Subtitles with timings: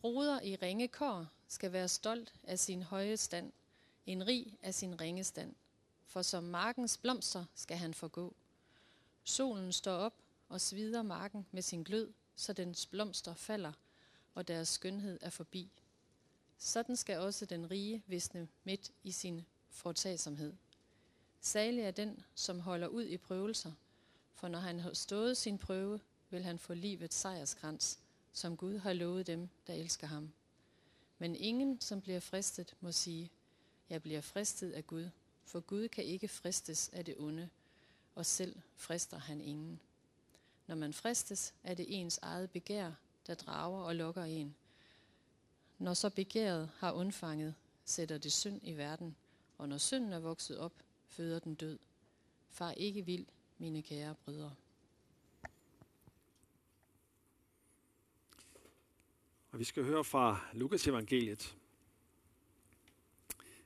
[0.00, 3.52] Broder i ringe kår skal være stolt af sin høje stand,
[4.06, 5.54] en rig af sin ringe stand.
[6.06, 8.34] For som markens blomster skal han forgå.
[9.24, 10.14] Solen står op
[10.48, 13.72] og svider marken med sin glød, så dens blomster falder,
[14.34, 15.70] og deres skønhed er forbi.
[16.58, 20.52] Sådan skal også den rige visne midt i sin foretagsomhed.
[21.40, 23.72] Salig er den, som holder ud i prøvelser,
[24.34, 27.98] for når han har stået sin prøve, vil han få livets sejrskrans,
[28.38, 30.32] som Gud har lovet dem, der elsker ham.
[31.18, 33.30] Men ingen, som bliver fristet, må sige,
[33.90, 35.10] jeg bliver fristet af Gud,
[35.44, 37.48] for Gud kan ikke fristes af det onde,
[38.14, 39.80] og selv frister han ingen.
[40.66, 42.92] Når man fristes, er det ens eget begær,
[43.26, 44.56] der drager og lokker en.
[45.78, 49.16] Når så begæret har undfanget, sætter det synd i verden,
[49.58, 50.72] og når synden er vokset op,
[51.08, 51.78] føder den død.
[52.48, 53.26] Far ikke vild,
[53.58, 54.54] mine kære brødre.
[59.58, 61.56] Og vi skal høre fra Lukas evangeliet.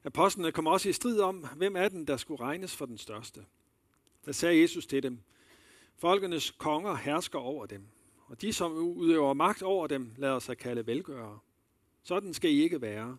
[0.05, 3.47] Apostlene kom også i strid om, hvem er den, der skulle regnes for den største.
[4.25, 5.19] Der sagde Jesus til dem,
[5.97, 7.87] Folkenes konger hersker over dem,
[8.27, 11.39] og de, som udøver magt over dem, lader sig kalde velgørere.
[12.03, 13.17] Sådan skal I ikke være.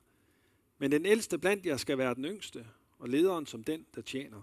[0.78, 2.68] Men den ældste blandt jer skal være den yngste,
[3.00, 4.42] og lederen som den, der tjener.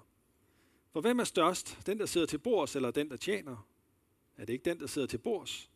[0.93, 3.67] For hvem er størst, den, der sidder til bords, eller den, der tjener?
[4.37, 5.71] Er det ikke den, der sidder til bords?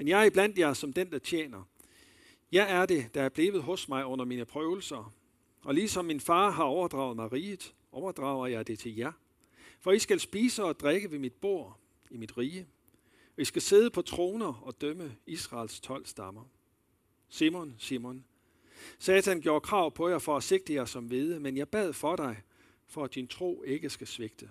[0.00, 1.62] Men jeg er blandt jer som den, der tjener.
[2.52, 5.12] Jeg er det, der er blevet hos mig under mine prøvelser.
[5.62, 9.12] Og ligesom min far har overdraget mig riget, overdrager jeg det til jer.
[9.80, 11.78] For I skal spise og drikke ved mit bord
[12.10, 12.66] i mit rige.
[13.36, 16.44] Og I skal sidde på troner og dømme Israels tolv stammer.
[17.28, 18.24] Simon, Simon,
[18.98, 22.16] Satan gjorde krav på jer for at sigte jer som hvede, men jeg bad for
[22.16, 22.42] dig,
[22.86, 24.50] for at din tro ikke skal svigte.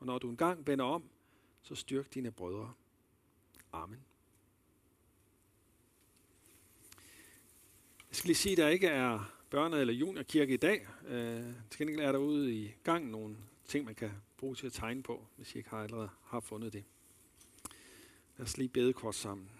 [0.00, 1.04] Og når du engang vender om,
[1.62, 2.72] så styrk dine brødre.
[3.72, 4.13] Amen.
[8.14, 10.86] Jeg skal lige sige, at der ikke er børne- eller juniorkirke i dag.
[11.06, 14.72] Øh, til gengæld er der ude i gang nogle ting, man kan bruge til at
[14.72, 16.84] tegne på, hvis I ikke har allerede har fundet det.
[18.36, 19.50] Lad os lige bede kort sammen.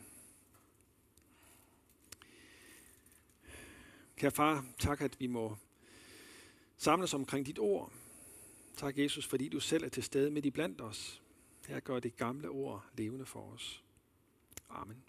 [4.16, 5.56] Kære far, tak at vi må
[6.76, 7.92] samles omkring dit ord.
[8.76, 11.22] Tak Jesus, fordi du selv er til stede midt i blandt os.
[11.66, 13.84] Her gør det gamle ord levende for os.
[14.68, 15.04] Amen.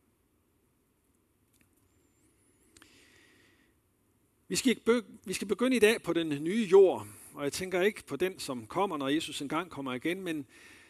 [4.47, 8.03] Vi skal, vi skal begynde i dag på den nye jord, og jeg tænker ikke
[8.06, 10.45] på den, som kommer, når Jesus engang kommer igen, men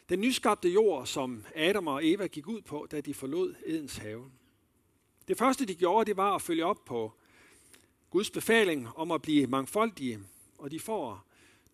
[0.10, 4.32] den nyskabte jord, som Adam og Eva gik ud på, da de forlod Edens have.
[5.28, 7.14] Det første, de gjorde, det var at følge op på
[8.10, 10.20] Guds befaling om at blive mangfoldige,
[10.58, 11.26] og de får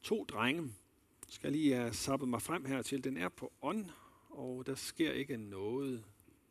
[0.04, 0.62] to drenge.
[0.62, 3.04] Jeg skal lige øh, have sappet mig frem her til.
[3.04, 3.86] Den er på ånd,
[4.30, 6.04] og der sker ikke noget.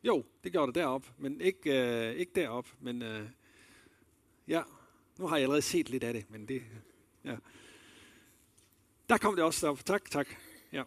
[0.03, 2.67] Jo, det gjorde det derop, men ikke, øh, ikke derop.
[2.79, 3.29] Men øh,
[4.47, 4.61] ja,
[5.21, 6.61] nu har jeg allerede set lidt af det, men det...
[7.25, 7.35] Ja.
[9.09, 9.85] Der kom det også op.
[9.85, 10.27] Tak, tak.
[10.71, 10.83] Ja.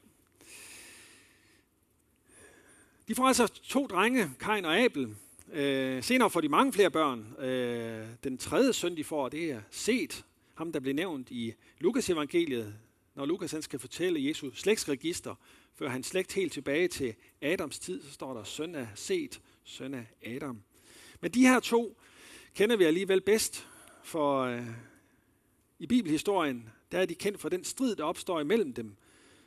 [3.09, 5.17] De får altså to drenge, Kain og Abel.
[5.53, 7.45] Øh, senere får de mange flere børn.
[7.45, 10.25] Øh, den tredje søn, de får, det er Set,
[10.55, 12.75] ham der blev nævnt i Lukas evangeliet,
[13.15, 15.35] når Lukas han skal fortælle Jesu slægtsregister,
[15.75, 19.95] før han slægt helt tilbage til Adams tid, så står der søn af Set, søn
[19.95, 20.63] af Adam.
[21.21, 21.99] Men de her to
[22.55, 23.69] kender vi alligevel bedst,
[24.05, 24.67] for øh,
[25.79, 28.97] i bibelhistorien, der er de kendt for den strid, der opstår imellem dem,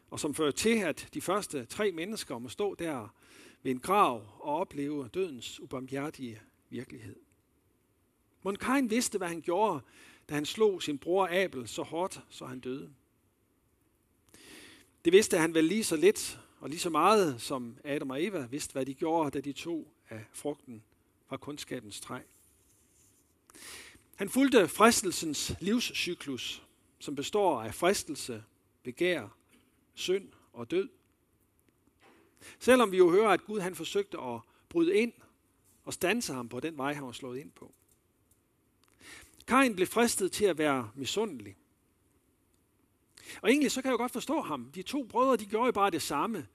[0.09, 3.15] og som fører til, at de første tre mennesker må stå der
[3.63, 7.15] ved en grav og opleve dødens ubarmhjertige virkelighed.
[8.43, 9.81] Monkain vidste, hvad han gjorde,
[10.29, 12.89] da han slog sin bror Abel så hårdt, så han døde.
[15.05, 18.47] Det vidste han vel lige så lidt og lige så meget, som Adam og Eva
[18.51, 20.83] vidste, hvad de gjorde, da de tog af frugten
[21.27, 22.19] fra kundskabens træ.
[24.17, 26.63] Han fulgte fristelsens livscyklus,
[26.99, 28.43] som består af fristelse,
[28.83, 29.27] begær,
[29.93, 30.89] synd og død.
[32.59, 34.39] Selvom vi jo hører, at Gud han forsøgte at
[34.69, 35.13] bryde ind
[35.83, 37.73] og stanse ham på den vej, han var slået ind på.
[39.47, 41.55] Kain blev fristet til at være misundelig.
[43.41, 44.71] Og egentlig så kan jeg jo godt forstå ham.
[44.75, 46.47] De to brødre, de gjorde jo bare det samme.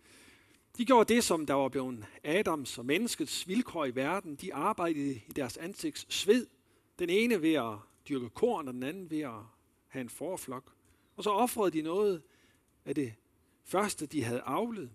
[0.76, 4.36] De gjorde det, som der var blevet Adams og menneskets vilkår i verden.
[4.36, 6.46] De arbejdede i deres ansigts sved.
[6.98, 7.74] Den ene ved at
[8.08, 9.40] dyrke korn, og den anden ved at
[9.88, 10.72] have en forflok.
[11.16, 12.22] Og så offrede de noget
[12.84, 13.14] af det
[13.64, 14.90] første, de havde avlet.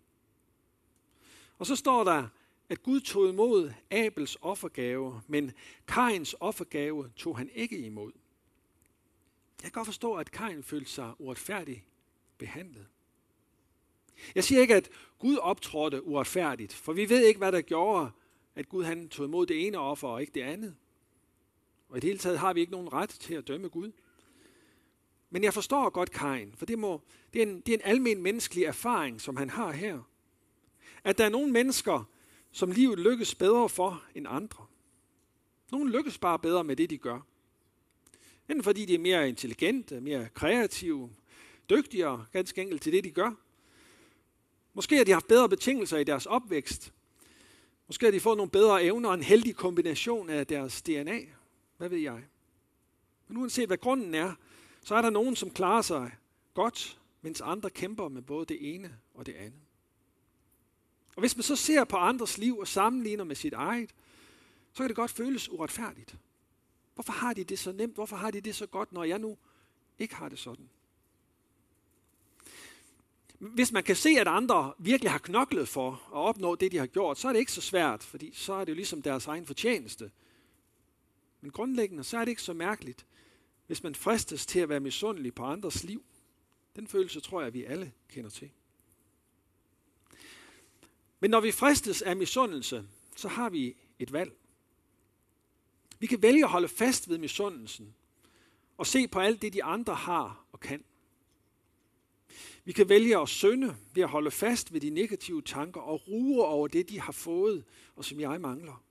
[1.60, 2.28] Og så står der,
[2.70, 5.52] at Gud tog imod Abels offergave, men
[5.88, 8.12] Kains offergave tog han ikke imod.
[9.62, 11.84] Jeg kan godt forstå, at Kain følte sig uretfærdigt
[12.38, 12.88] behandlet.
[14.36, 14.90] Jeg siger ikke, at
[15.20, 18.12] Gud optrådte uretfærdigt, for vi ved ikke, hvad der gjorde,
[18.56, 20.76] at Gud han tog imod det ene offer og ikke det andet.
[21.90, 23.92] Og i det hele taget har vi ikke nogen ret til at dømme Gud.
[25.30, 27.02] Men jeg forstår godt Kain, for det, må,
[27.34, 30.00] det, er en, det er en almen menneskelig erfaring, som han har her.
[31.04, 32.10] At der er nogle mennesker,
[32.52, 34.66] som livet lykkes bedre for end andre.
[35.72, 37.20] Nogle lykkes bare bedre med det, de gør.
[38.50, 41.10] Enten fordi de er mere intelligente, mere kreative,
[41.70, 43.32] dygtigere ganske enkelt til det, de gør.
[44.74, 46.94] Måske har de haft bedre betingelser i deres opvækst.
[47.88, 51.20] Måske har de fået nogle bedre evner og en heldig kombination af deres DNA.
[51.78, 52.24] Hvad ved jeg?
[53.28, 54.34] Men uanset hvad grunden er,
[54.84, 56.12] så er der nogen, som klarer sig
[56.54, 59.62] godt, mens andre kæmper med både det ene og det andet.
[61.16, 63.90] Og hvis man så ser på andres liv og sammenligner med sit eget,
[64.74, 66.16] så kan det godt føles uretfærdigt.
[66.96, 67.96] Hvorfor har de det så nemt?
[67.96, 69.38] Hvorfor har de det så godt, når jeg nu
[70.00, 70.70] ikke har det sådan?
[73.40, 76.86] Hvis man kan se, at andre virkelig har knoklet for at opnå det, de har
[76.86, 79.46] gjort, så er det ikke så svært, fordi så er det jo ligesom deres egen
[79.46, 80.12] fortjeneste.
[81.42, 83.06] Men grundlæggende, så er det ikke så mærkeligt,
[83.68, 86.06] hvis man fristes til at være misundelig på andres liv.
[86.76, 88.52] Den følelse tror jeg, vi alle kender til.
[91.20, 94.38] Men når vi fristes af misundelse, så har vi et valg.
[96.00, 97.96] Vi kan vælge at holde fast ved misundelsen
[98.78, 100.84] og se på alt det, de andre har og kan.
[102.64, 106.46] Vi kan vælge at synde ved at holde fast ved de negative tanker og ruge
[106.46, 107.64] over det, de har fået,
[107.96, 108.84] og som jeg mangler.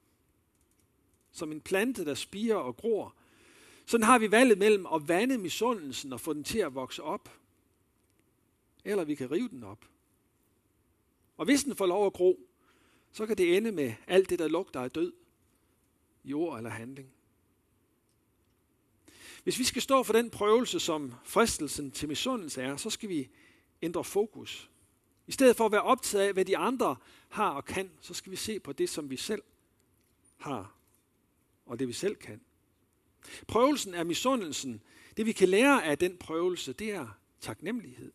[1.36, 3.14] Som en plante, der spiger og gror.
[3.86, 7.30] Sådan har vi valget mellem at vande misundelsen og få den til at vokse op.
[8.84, 9.84] Eller vi kan rive den op.
[11.36, 12.40] Og hvis den får lov at gro,
[13.12, 15.12] så kan det ende med alt det, der lugter af død
[16.24, 17.08] i ord eller handling.
[19.42, 23.28] Hvis vi skal stå for den prøvelse, som fristelsen til misundelse er, så skal vi
[23.82, 24.70] ændre fokus.
[25.26, 26.96] I stedet for at være optaget af, hvad de andre
[27.28, 29.42] har og kan, så skal vi se på det, som vi selv
[30.36, 30.76] har,
[31.66, 32.40] og det vi selv kan.
[33.46, 34.82] Prøvelsen er misundelsen.
[35.16, 38.12] Det vi kan lære af den prøvelse, det er taknemmelighed.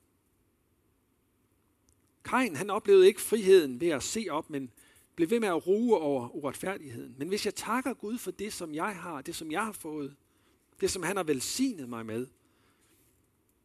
[2.24, 4.71] Kain, han oplevede ikke friheden ved at se op, men
[5.15, 7.15] blev ved med at ruge over uretfærdigheden.
[7.18, 10.15] Men hvis jeg takker Gud for det, som jeg har, det som jeg har fået,
[10.81, 12.27] det som han har velsignet mig med,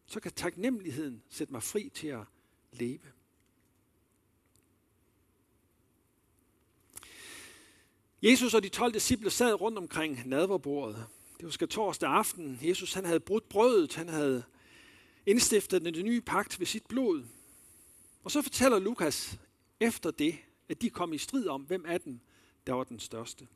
[0.06, 2.24] så kan taknemmeligheden sætte mig fri til at
[2.72, 3.15] leve.
[8.22, 11.06] Jesus og de 12 disciple sad rundt omkring nadverbordet.
[11.36, 12.58] Det var skal torsdag aften.
[12.62, 14.42] Jesus han havde brudt brødet, han havde
[15.26, 17.24] indstiftet den nye pagt ved sit blod.
[18.24, 19.38] Og så fortæller Lukas
[19.80, 22.20] efter det, at de kom i strid om, hvem af dem,
[22.66, 23.46] der var den største.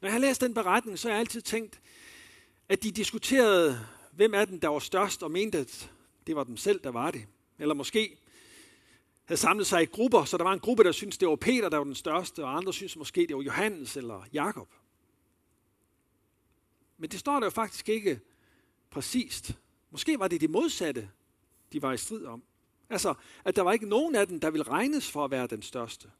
[0.00, 1.80] Når jeg har læst den beretning, så har jeg altid tænkt,
[2.68, 5.90] at de diskuterede, hvem af dem, der var størst, og mente, at
[6.26, 7.26] det var dem selv, der var det.
[7.58, 8.18] Eller måske
[9.28, 11.68] havde samlet sig i grupper, så der var en gruppe, der syntes, det var Peter,
[11.68, 14.68] der var den største, og andre syntes måske, det var Johannes eller Jakob.
[16.98, 18.20] Men det står der jo faktisk ikke
[18.90, 19.58] præcist.
[19.90, 21.10] Måske var det det modsatte,
[21.72, 22.42] de var i strid om.
[22.90, 23.14] Altså,
[23.44, 26.10] at der var ikke nogen af dem, der ville regnes for at være den største.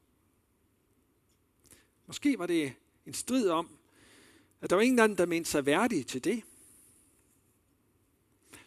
[2.07, 2.73] Måske var det
[3.05, 3.69] en strid om,
[4.61, 6.43] at der var ingen af dem, der mente sig værdige til det.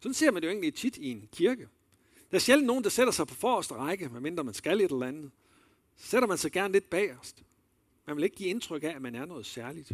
[0.00, 1.68] Sådan ser man det jo egentlig tit i en kirke.
[2.32, 5.06] Der er sjældent nogen, der sætter sig på forreste række, medmindre man skal et eller
[5.06, 5.31] andet.
[5.96, 7.43] Så sætter man sig gerne lidt bagerst.
[8.06, 9.93] Man vil ikke give indtryk af, at man er noget særligt.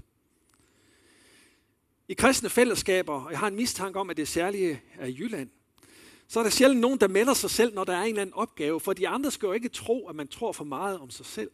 [2.08, 5.50] I kristne fællesskaber, og jeg har en mistanke om, at det særlige er i Jylland,
[6.28, 8.34] så er der sjældent nogen, der melder sig selv, når der er en eller anden
[8.34, 11.26] opgave, for de andre skal jo ikke tro, at man tror for meget om sig
[11.26, 11.50] selv.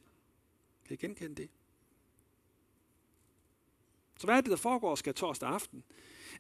[0.87, 1.51] Kan I genkende det?
[4.19, 5.83] Så hvad er det, der foregår skal torsdag aften?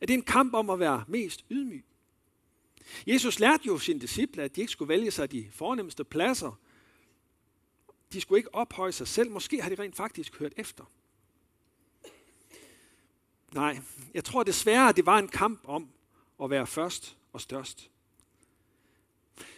[0.00, 1.84] Er det en kamp om at være mest ydmyg?
[3.06, 6.58] Jesus lærte jo sine disciple, at de ikke skulle vælge sig de fornemmeste pladser.
[8.12, 9.30] De skulle ikke ophøje sig selv.
[9.30, 10.84] Måske har de rent faktisk hørt efter.
[13.52, 13.80] Nej,
[14.14, 15.88] jeg tror desværre, at det var en kamp om
[16.42, 17.90] at være først og størst.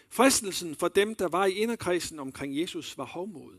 [0.09, 3.57] Fristelsen for dem, der var i inderkredsen omkring Jesus, var hovmod.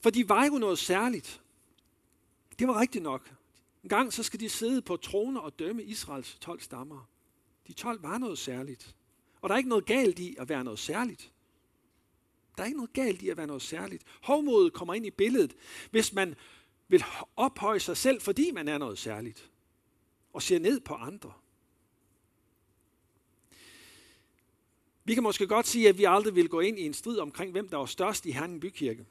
[0.00, 1.40] For de var jo noget særligt.
[2.58, 3.34] Det var rigtigt nok.
[3.82, 7.08] En gang så skal de sidde på troner og dømme Israels 12 stammer.
[7.68, 8.96] De 12 var noget særligt.
[9.40, 11.32] Og der er ikke noget galt i at være noget særligt.
[12.56, 14.04] Der er ikke noget galt i at være noget særligt.
[14.22, 15.56] Hovmodet kommer ind i billedet,
[15.90, 16.34] hvis man
[16.88, 17.04] vil
[17.36, 19.50] ophøje sig selv, fordi man er noget særligt.
[20.32, 21.32] Og ser ned på andre.
[25.04, 27.52] Vi kan måske godt sige, at vi aldrig vil gå ind i en strid omkring,
[27.52, 29.06] hvem der var størst i Herning Bykirke.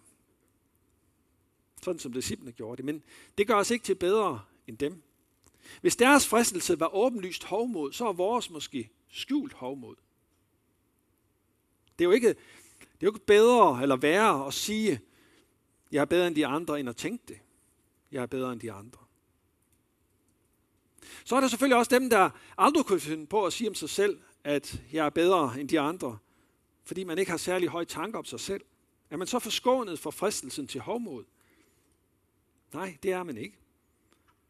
[1.81, 2.85] Sådan som disciplene gjorde det.
[2.85, 3.03] Men
[3.37, 5.03] det gør os ikke til bedre end dem.
[5.81, 9.95] Hvis deres fristelse var åbenlyst hovmod, så er vores måske skjult hovmod.
[11.99, 12.35] Det er jo ikke, det
[12.79, 14.99] er jo ikke bedre eller værre at sige,
[15.91, 17.39] jeg er bedre end de andre, end at tænke det.
[18.11, 18.99] Jeg er bedre end de andre.
[21.23, 23.89] Så er der selvfølgelig også dem, der aldrig kunne finde på at sige om sig
[23.89, 26.17] selv, at jeg er bedre end de andre,
[26.83, 28.61] fordi man ikke har særlig høje tanker om sig selv.
[29.09, 31.23] Er man så forskånet for fristelsen til hovmod?
[32.73, 33.57] Nej, det er man ikke.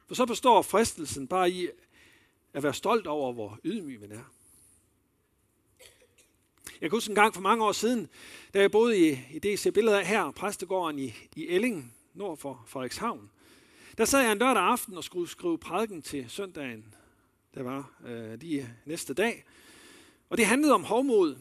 [0.07, 1.67] For så består fristelsen bare i
[2.53, 4.31] at være stolt over, hvor ydmyg man er.
[6.81, 8.09] Jeg kan huske en gang for mange år siden,
[8.53, 11.93] da jeg boede i, i det, jeg ser billeder af her, præstegården i, i Elling,
[12.13, 13.29] nord for Frederikshavn.
[13.97, 16.95] Der sad jeg en lørdag aften og skulle skrive prædiken til søndagen,
[17.55, 19.45] der var øh, lige næste dag.
[20.29, 21.37] Og det handlede om hovmod.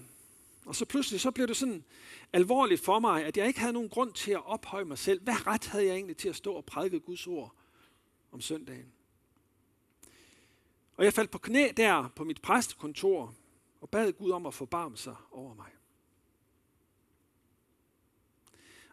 [0.66, 1.85] Og så pludselig så blev det sådan
[2.32, 5.23] alvorligt for mig, at jeg ikke havde nogen grund til at ophøje mig selv.
[5.23, 7.54] Hvad ret havde jeg egentlig til at stå og prædike Guds ord
[8.36, 8.92] om søndagen?
[10.96, 13.34] Og jeg faldt på knæ der på mit præstekontor
[13.80, 15.70] og bad Gud om at forbarme sig over mig.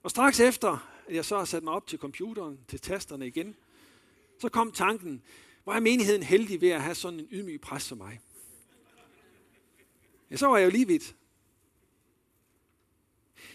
[0.04, 3.56] Og straks efter, at jeg så har sat mig op til computeren, til tasterne igen,
[4.40, 5.24] så kom tanken,
[5.64, 8.20] hvor er menigheden heldig ved at have sådan en ydmyg præst som mig.
[10.32, 11.16] Ja, så var jeg jo lige vidt.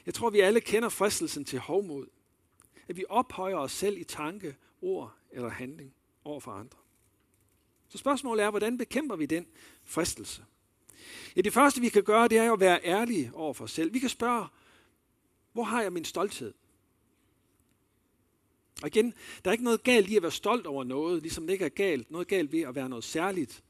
[0.07, 2.07] Jeg tror, vi alle kender fristelsen til hovmod.
[2.88, 5.95] At vi ophøjer os selv i tanke, ord eller handling
[6.25, 6.79] over for andre.
[7.89, 9.47] Så spørgsmålet er, hvordan bekæmper vi den
[9.85, 10.45] fristelse?
[11.37, 13.71] Ja, det første vi kan gøre, det er jo at være ærlige over for os
[13.71, 13.95] selv.
[13.95, 14.47] Vi kan spørge,
[15.53, 16.55] hvor har jeg min stolthed?
[18.83, 21.53] Og igen, der er ikke noget galt i at være stolt over noget, ligesom det
[21.53, 23.63] ikke er galt, noget galt ved at være noget særligt.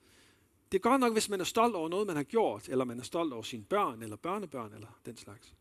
[0.73, 2.99] Det er godt nok, hvis man er stolt over noget, man har gjort, eller man
[2.99, 5.55] er stolt over sine børn, eller børnebørn, eller den slags.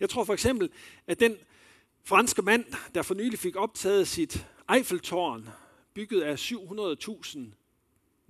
[0.00, 0.70] Jeg tror for eksempel,
[1.06, 1.36] at den
[2.04, 2.64] franske mand,
[2.94, 5.48] der for nylig fik optaget sit Eiffeltårn,
[5.94, 7.38] bygget af 700.000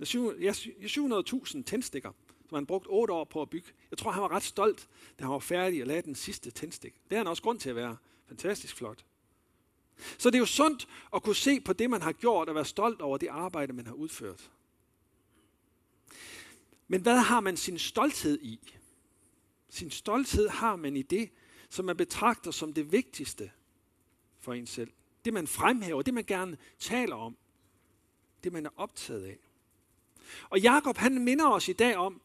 [0.03, 2.11] 700.000 tændstikker,
[2.49, 3.71] som han brugt otte år på at bygge.
[3.91, 6.93] Jeg tror, han var ret stolt, da han var færdig og lagde den sidste tændstik.
[7.09, 9.05] Det er han også grund til at være fantastisk flot.
[10.17, 12.65] Så det er jo sundt at kunne se på det, man har gjort, og være
[12.65, 14.51] stolt over det arbejde, man har udført.
[16.87, 18.59] Men hvad har man sin stolthed i?
[19.69, 21.29] Sin stolthed har man i det,
[21.69, 23.51] som man betragter som det vigtigste
[24.39, 24.91] for en selv.
[25.25, 27.37] Det man fremhæver, det man gerne taler om,
[28.43, 29.37] det man er optaget af.
[30.49, 32.21] Og Jakob han minder os i dag om,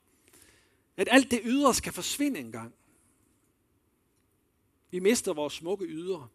[0.96, 2.74] at alt det ydre skal forsvinde engang.
[4.90, 6.28] Vi mister vores smukke ydre.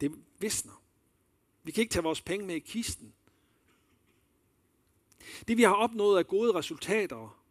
[0.00, 0.82] Det visner.
[1.62, 3.14] Vi kan ikke tage vores penge med i kisten.
[5.48, 7.42] Det vi har opnået af gode resultater,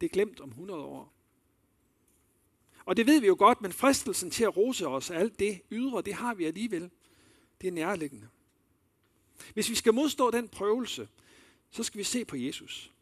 [0.00, 1.12] det er glemt om 100 år.
[2.90, 5.60] Og det ved vi jo godt, men fristelsen til at rose os af alt det
[5.70, 6.90] ydre, det har vi alligevel.
[7.60, 8.28] Det er nærliggende.
[9.54, 11.08] Hvis vi skal modstå den prøvelse,
[11.70, 12.92] så skal vi se på Jesus.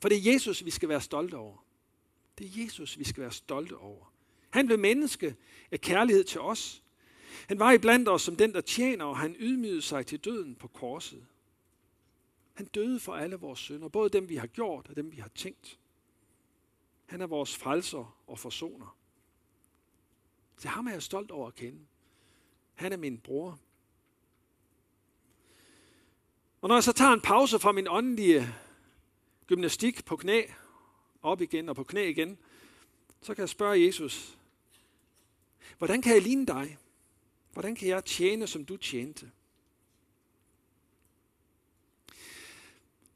[0.00, 1.64] For det er Jesus, vi skal være stolte over.
[2.38, 4.12] Det er Jesus, vi skal være stolte over.
[4.50, 5.36] Han blev menneske
[5.70, 6.82] af kærlighed til os.
[7.48, 10.68] Han var iblandt os som den, der tjener, og han ydmygede sig til døden på
[10.68, 11.26] korset.
[12.54, 15.30] Han døde for alle vores synder, både dem, vi har gjort, og dem, vi har
[15.34, 15.78] tænkt.
[17.06, 18.96] Han er vores frelser og forsoner.
[20.56, 21.78] Til ham er jeg stolt over at kende.
[22.74, 23.58] Han er min bror.
[26.60, 28.54] Og når jeg så tager en pause fra min åndelige
[29.46, 30.42] gymnastik på knæ,
[31.22, 32.38] op igen og på knæ igen,
[33.22, 34.38] så kan jeg spørge Jesus,
[35.78, 36.78] hvordan kan jeg ligne dig?
[37.52, 39.30] Hvordan kan jeg tjene, som du tjente?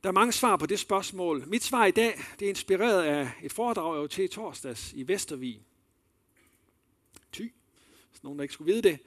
[0.03, 1.47] Der er mange svar på det spørgsmål.
[1.47, 4.93] Mit svar i dag det er inspireret af et foredrag, jeg var til i torsdags
[4.93, 5.63] i Vestervig.
[7.33, 7.43] Ty,
[8.11, 8.99] hvis nogen der ikke skulle vide det.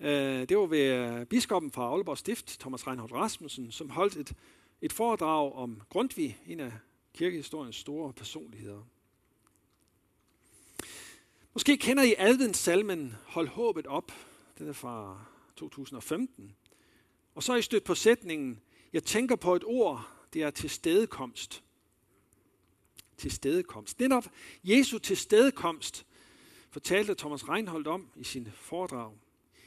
[0.00, 4.34] Øh, det var ved øh, biskoppen fra Aalborg Stift, Thomas Reinhold Rasmussen, som holdt et,
[4.80, 6.72] et foredrag om Grundtvig, en af
[7.14, 8.82] kirkehistoriens store personligheder.
[11.54, 14.12] Måske kender I Alvens salmen Hold håbet op.
[14.58, 15.24] Den er fra
[15.56, 16.56] 2015.
[17.34, 18.60] Og så er I stødt på sætningen,
[18.92, 21.62] jeg tænker på et ord, det er tilstedekomst.
[23.16, 24.00] Tilstedekomst.
[24.00, 24.24] Netop
[24.64, 26.06] Jesu tilstedekomst
[26.70, 29.12] fortalte Thomas Reinholdt om i sin foredrag.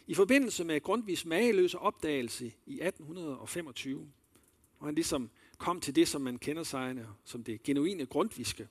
[0.07, 4.11] I forbindelse med Grundtvigs mageløse opdagelse i 1825,
[4.77, 8.67] hvor han ligesom kom til det, som man kender sig som det genuine grundviske.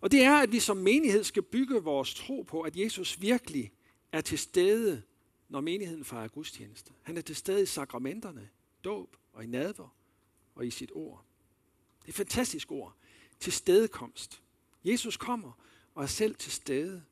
[0.00, 3.72] Og det er, at vi som menighed skal bygge vores tro på, at Jesus virkelig
[4.12, 5.02] er til stede,
[5.48, 6.92] når menigheden fejrer gudstjeneste.
[7.02, 8.48] Han er til stede i sakramenterne,
[8.84, 9.95] dåb og i nadver
[10.56, 11.24] og i sit ord.
[12.00, 12.96] Det er et fantastisk ord.
[13.40, 14.42] Til stedekomst.
[14.84, 15.52] Jesus kommer
[15.94, 17.02] og er selv til stede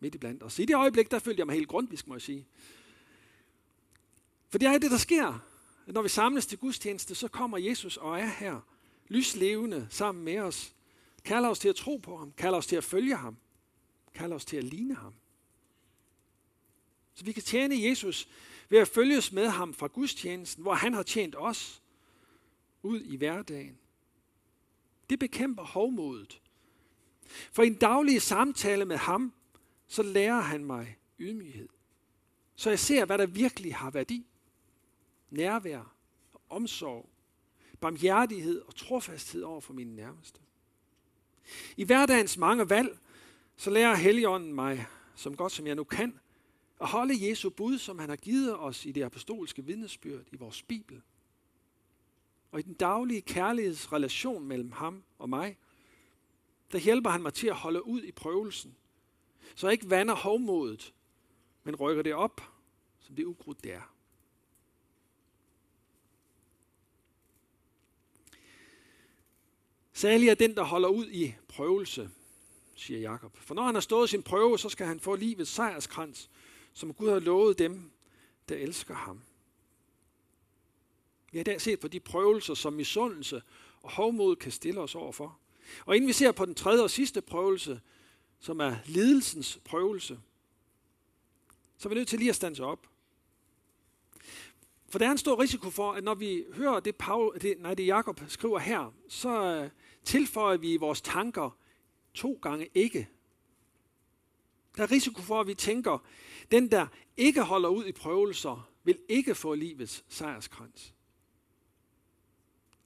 [0.00, 0.58] midt i blandt os.
[0.58, 2.46] I det øjeblik, der følte jeg mig helt grundvisk, må jeg sige.
[4.48, 5.38] For det er det, der sker.
[5.86, 8.60] Når vi samles til gudstjeneste, så kommer Jesus og er her,
[9.08, 10.74] lyslevende sammen med os.
[11.24, 13.36] Kalder os til at tro på ham, kalder os til at følge ham,
[14.14, 15.14] kalder os til at ligne ham.
[17.14, 18.28] Så vi kan tjene Jesus
[18.68, 21.82] ved at følges med ham fra gudstjenesten, hvor han har tjent os,
[22.88, 23.78] ud i hverdagen.
[25.10, 26.40] Det bekæmper hovmodet.
[27.52, 29.32] For i en daglig samtale med ham,
[29.86, 31.68] så lærer han mig ydmyghed.
[32.54, 34.26] Så jeg ser, hvad der virkelig har værdi.
[35.30, 35.94] Nærvær,
[36.48, 37.08] omsorg,
[37.80, 40.40] barmhjertighed og trofasthed over for mine nærmeste.
[41.76, 42.98] I hverdagens mange valg,
[43.56, 46.18] så lærer Helligånden mig, som godt som jeg nu kan,
[46.80, 50.62] at holde Jesu bud, som han har givet os i det apostolske vidnesbyrd i vores
[50.62, 51.02] Bibel.
[52.50, 55.56] Og i den daglige kærlighedsrelation mellem ham og mig,
[56.72, 58.76] der hjælper han mig til at holde ud i prøvelsen,
[59.54, 60.94] så jeg ikke vander hovmodet,
[61.64, 62.40] men rykker det op,
[63.00, 63.94] som det ukrudt det er.
[69.92, 72.10] Særlig er den, der holder ud i prøvelse,
[72.74, 73.36] siger Jakob.
[73.36, 76.30] For når han har stået sin prøve, så skal han få livets sejrskrans,
[76.72, 77.90] som Gud har lovet dem,
[78.48, 79.22] der elsker ham.
[81.34, 83.42] Ja, det er set på de prøvelser, som misundelse
[83.82, 85.38] og hovmod kan stille os overfor.
[85.86, 87.80] Og inden vi ser på den tredje og sidste prøvelse,
[88.40, 90.18] som er lidelsens prøvelse,
[91.78, 92.86] så er vi nødt til lige at stande op.
[94.88, 97.74] For der er en stor risiko for, at når vi hører det, Paul, det, nej,
[97.74, 99.70] det Jakob skriver her, så øh,
[100.04, 101.56] tilføjer vi i vores tanker
[102.14, 103.08] to gange ikke.
[104.76, 105.98] Der er risiko for, at vi tænker,
[106.50, 110.94] den der ikke holder ud i prøvelser, vil ikke få livets sejrskrans.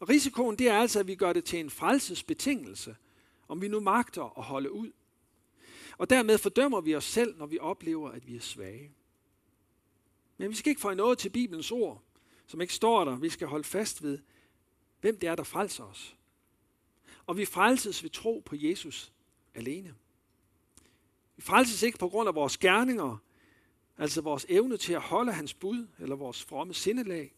[0.02, 2.97] Og risikoen det er altså, at vi gør det til en frelsesbetingelse,
[3.49, 4.92] om vi nu magter at holde ud.
[5.99, 8.92] Og dermed fordømmer vi os selv, når vi oplever, at vi er svage.
[10.38, 12.02] Men vi skal ikke få noget til Bibelens ord,
[12.47, 13.16] som ikke står der.
[13.16, 14.18] Vi skal holde fast ved,
[15.00, 16.16] hvem det er, der frelser os.
[17.26, 19.12] Og vi frelses ved tro på Jesus
[19.54, 19.94] alene.
[21.37, 23.16] Vi frelses ikke på grund af vores gerninger,
[23.99, 27.35] altså vores evne til at holde hans bud eller vores fromme sindelag.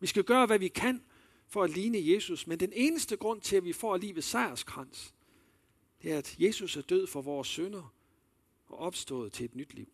[0.00, 1.02] Vi skal gøre, hvad vi kan
[1.48, 5.14] for at ligne Jesus, men den eneste grund til, at vi får livets sejrskrans,
[6.02, 7.92] det er, at Jesus er død for vores synder
[8.66, 9.88] og opstået til et nyt liv.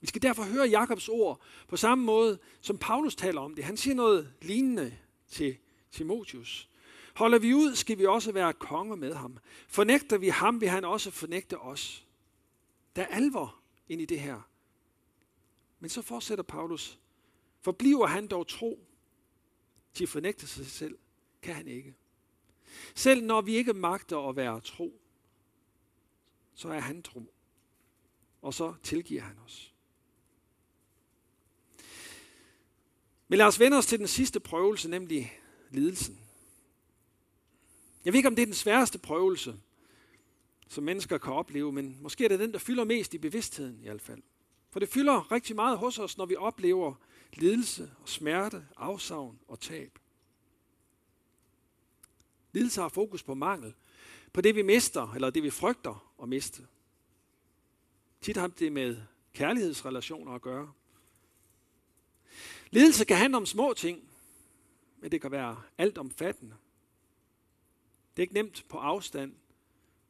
[0.00, 3.64] Vi skal derfor høre Jakobs ord på samme måde, som Paulus taler om det.
[3.64, 5.56] Han siger noget lignende til
[5.92, 6.68] Timotius.
[7.14, 9.38] Holder vi ud, skal vi også være konger med ham.
[9.68, 12.06] Fornægter vi ham, vil han også fornægte os.
[12.96, 14.40] Der er alvor ind i det her.
[15.80, 16.98] Men så fortsætter Paulus.
[17.68, 18.86] Forbliver han dog tro
[19.94, 20.98] til at fornægte sig selv,
[21.42, 21.94] kan han ikke.
[22.94, 25.00] Selv når vi ikke magter at være tro,
[26.54, 27.34] så er han tro.
[28.42, 29.74] Og så tilgiver han os.
[33.28, 36.18] Men lad os vende os til den sidste prøvelse, nemlig lidelsen.
[38.04, 39.60] Jeg ved ikke, om det er den sværeste prøvelse,
[40.68, 43.88] som mennesker kan opleve, men måske er det den, der fylder mest i bevidstheden i
[43.88, 44.22] hvert fald.
[44.70, 46.94] For det fylder rigtig meget hos os, når vi oplever
[47.32, 49.98] lidelse og smerte, afsavn og tab.
[52.52, 53.74] Lidelse har fokus på mangel,
[54.32, 56.66] på det vi mister, eller det vi frygter at miste.
[58.20, 58.96] Tit har det med
[59.32, 60.72] kærlighedsrelationer at gøre.
[62.70, 64.08] Lidelse kan handle om små ting,
[64.96, 66.56] men det kan være alt omfattende.
[68.16, 69.34] Det er ikke nemt på afstand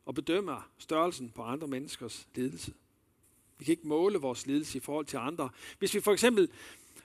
[0.09, 2.75] at bedømme størrelsen på andre menneskers lidelse.
[3.59, 5.51] Vi kan ikke måle vores lidelse i forhold til andre.
[5.79, 6.51] Hvis vi for eksempel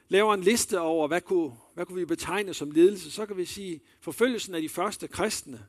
[0.09, 3.45] laver en liste over, hvad kunne, hvad kunne vi betegne som lidelse, så kan vi
[3.45, 5.67] sige, forfølgelsen af de første kristne,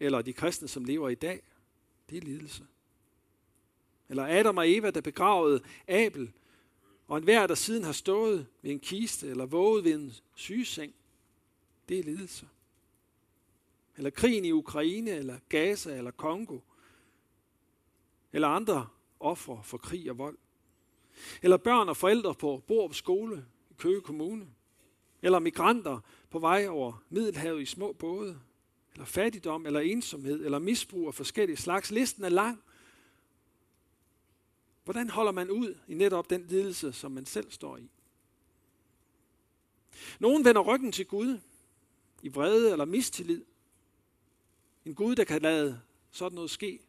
[0.00, 1.42] eller de kristne, som lever i dag,
[2.10, 2.64] det er lidelse.
[4.08, 6.32] Eller Adam og Eva, der begravede Abel,
[7.08, 10.94] og enhver, der siden har stået ved en kiste eller våget ved en sygeseng,
[11.88, 12.48] det er lidelse.
[13.96, 16.58] Eller krigen i Ukraine, eller Gaza, eller Kongo,
[18.32, 18.88] eller andre
[19.20, 20.38] ofre for krig og vold.
[21.42, 24.46] Eller børn og forældre på Borup Skole i Køge Kommune.
[25.22, 28.40] Eller migranter på vej over Middelhavet i små både.
[28.92, 31.90] Eller fattigdom, eller ensomhed, eller misbrug af forskellige slags.
[31.90, 32.62] Listen er lang.
[34.84, 37.90] Hvordan holder man ud i netop den lidelse, som man selv står i?
[40.18, 41.38] Nogen vender ryggen til Gud
[42.22, 43.44] i vrede eller mistillid.
[44.84, 45.80] En Gud, der kan lade
[46.10, 46.80] sådan noget ske.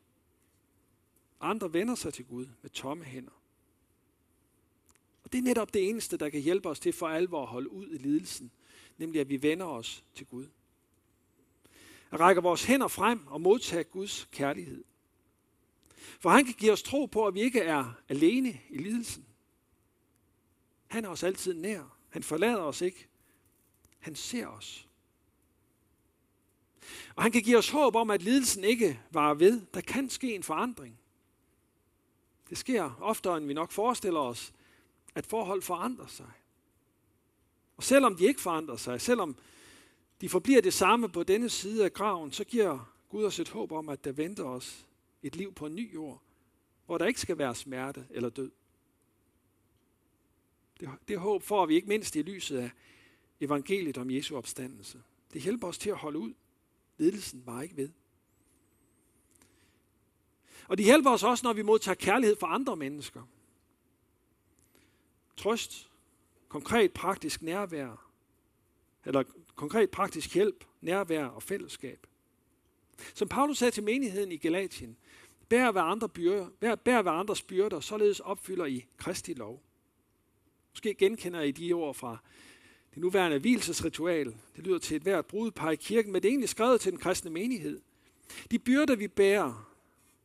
[1.41, 3.40] Andre vender sig til Gud med tomme hænder.
[5.23, 7.71] Og det er netop det eneste, der kan hjælpe os til for alvor at holde
[7.71, 8.51] ud i lidelsen,
[8.97, 10.47] nemlig at vi vender os til Gud.
[12.11, 14.83] At række vores hænder frem og modtage Guds kærlighed.
[16.19, 19.25] For han kan give os tro på, at vi ikke er alene i lidelsen.
[20.87, 21.97] Han er os altid nær.
[22.09, 23.07] Han forlader os ikke.
[23.99, 24.87] Han ser os.
[27.15, 29.61] Og han kan give os håb om, at lidelsen ikke varer ved.
[29.73, 30.99] Der kan ske en forandring.
[32.49, 34.53] Det sker oftere, end vi nok forestiller os,
[35.15, 36.31] at forhold forandrer sig.
[37.77, 39.35] Og selvom de ikke forandrer sig, selvom
[40.21, 43.71] de forbliver det samme på denne side af graven, så giver Gud os et håb
[43.71, 44.85] om, at der venter os
[45.23, 46.21] et liv på en ny jord,
[46.85, 48.51] hvor der ikke skal være smerte eller død.
[50.79, 52.71] Det, det håb får vi ikke mindst i lyset af
[53.39, 55.01] evangeliet om Jesu opstandelse.
[55.33, 56.33] Det hjælper os til at holde ud.
[56.97, 57.89] Ledelsen var ikke ved.
[60.67, 63.23] Og det hjælper os også, når vi modtager kærlighed fra andre mennesker.
[65.37, 65.89] Trøst,
[66.47, 68.07] konkret praktisk nærvær,
[69.05, 69.23] eller
[69.55, 72.07] konkret praktisk hjælp, nærvær og fællesskab.
[73.13, 74.97] Som Paulus sagde til menigheden i Galatien,
[75.49, 79.63] bær hver, andre byrder, bær, bær hver andres byrder, således opfylder I Kristi lov.
[80.71, 82.17] Måske genkender I de ord fra
[82.93, 84.35] det nuværende hvilesesritual.
[84.55, 86.99] Det lyder til et hvert brudepar i kirken, men det er egentlig skrevet til den
[86.99, 87.81] kristne menighed.
[88.51, 89.73] De byrder, vi bærer,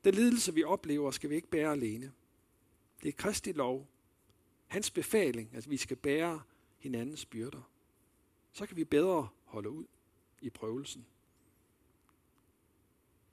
[0.04, 2.12] den lidelse, vi oplever, skal vi ikke bære alene.
[3.02, 3.88] Det er Kristi lov.
[4.66, 6.42] Hans befaling, at vi skal bære
[6.78, 7.70] hinandens byrder.
[8.52, 9.84] Så kan vi bedre holde ud
[10.40, 11.06] i prøvelsen.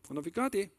[0.10, 0.69] Og når vi gør det,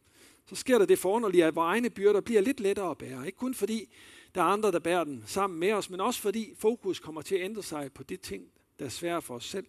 [0.47, 3.27] så sker der det forunderlige, at vores egne byrder bliver lidt lettere at bære.
[3.27, 3.89] Ikke kun fordi
[4.35, 7.35] der er andre, der bærer den sammen med os, men også fordi fokus kommer til
[7.35, 9.67] at ændre sig på de ting, der er svære for os selv,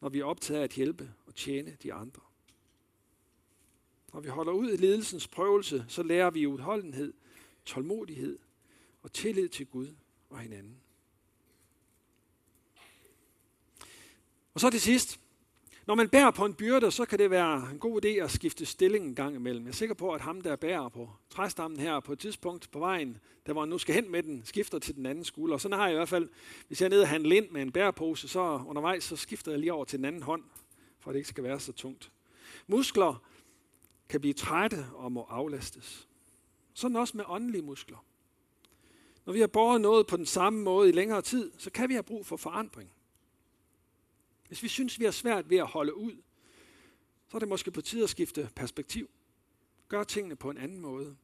[0.00, 2.22] når vi er optaget af at hjælpe og tjene de andre.
[4.12, 7.12] Når vi holder ud i ledelsens prøvelse, så lærer vi udholdenhed,
[7.64, 8.38] tålmodighed
[9.02, 9.94] og tillid til Gud
[10.30, 10.76] og hinanden.
[14.54, 15.20] Og så til sidst,
[15.86, 18.66] når man bærer på en byrde, så kan det være en god idé at skifte
[18.66, 19.64] stilling en gang imellem.
[19.64, 22.78] Jeg er sikker på, at ham, der bærer på træstammen her på et tidspunkt på
[22.78, 25.54] vejen, der hvor han nu skal hen med den, skifter til den anden skulder.
[25.54, 26.28] Og sådan har jeg i hvert fald,
[26.66, 29.58] hvis jeg er nede og handler ind med en bærepose, så undervejs så skifter jeg
[29.58, 30.42] lige over til den anden hånd,
[31.00, 32.12] for at det ikke skal være så tungt.
[32.66, 33.22] Muskler
[34.08, 36.08] kan blive trætte og må aflastes.
[36.74, 38.04] Sådan også med åndelige muskler.
[39.26, 41.94] Når vi har båret noget på den samme måde i længere tid, så kan vi
[41.94, 42.92] have brug for forandring.
[44.48, 46.16] Hvis vi synes, vi har svært ved at holde ud,
[47.28, 49.10] så er det måske på tide at skifte perspektiv.
[49.88, 51.16] Gør tingene på en anden måde.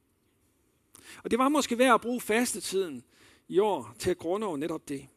[1.23, 3.03] Og det var måske værd at bruge fastetiden
[3.47, 5.07] i år til at grunde over netop det.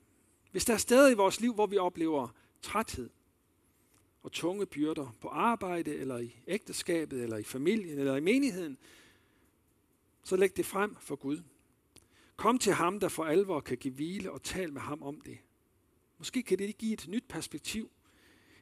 [0.51, 2.29] Hvis der er steder i vores liv, hvor vi oplever
[2.63, 3.11] træthed
[4.23, 8.79] og tunge byrder på arbejde, eller i ægteskabet, eller i familien, eller i menigheden,
[10.25, 11.43] så læg det frem for Gud.
[12.41, 15.39] Kom til ham, der for alvor kan give hvile, og tal med ham om det.
[16.19, 17.91] Måske kan det give et nyt perspektiv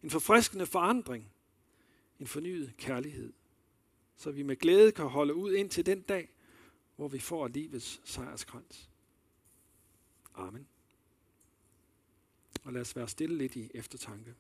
[0.03, 1.33] en forfriskende forandring,
[2.21, 3.33] en fornyet kærlighed,
[4.17, 6.29] så vi med glæde kan holde ud ind til den dag,
[6.97, 8.91] hvor vi får livets sejrskrans.
[10.35, 10.67] Amen.
[12.65, 14.35] Og lad os være stille lidt i eftertanke.